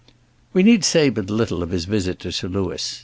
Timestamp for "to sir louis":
2.21-2.99